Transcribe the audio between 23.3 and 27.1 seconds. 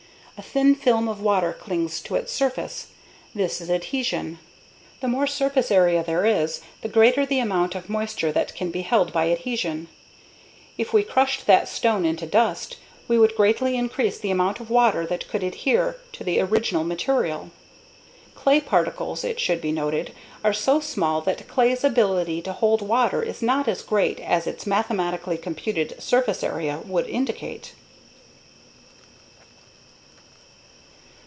not as great as its mathematically computed surface area would